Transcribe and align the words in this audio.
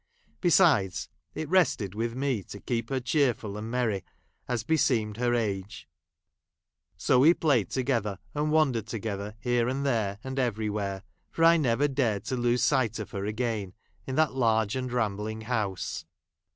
Besides, 0.39 1.09
it 1.35 1.47
rested 1.47 1.93
with 1.93 2.15
me 2.15 2.41
to 2.45 2.59
keep 2.59 2.89
her 2.89 2.99
cheerful 2.99 3.55
and 3.55 3.69
mex'ry, 3.71 4.01
as 4.47 4.63
beseemed 4.63 5.17
her 5.17 5.35
age. 5.35 5.87
So 6.97 7.19
we 7.19 7.35
played 7.35 7.69
together, 7.69 8.17
and 8.33 8.51
wandered 8.51 8.87
together, 8.87 9.35
here 9.39 9.69
and 9.69 9.85
there, 9.85 10.17
and 10.23 10.39
everywhere; 10.39 11.03
for 11.29 11.43
I 11.43 11.57
never 11.57 11.87
dared 11.87 12.23
Charles 12.25 12.29
Dickens.] 12.29 12.29
THE 12.29 12.35
OLD 12.35 12.43
NUESE'S 12.45 12.63
STOEY. 12.63 12.77
17 12.77 12.87
to 12.87 12.87
lose 12.87 12.95
sight 12.95 12.99
of 12.99 13.11
her 13.11 13.25
again 13.27 13.73
in 14.07 14.15
that 14.15 14.33
large 14.33 14.75
and 14.75 14.91
rambling 14.91 15.41
house. 15.41 16.05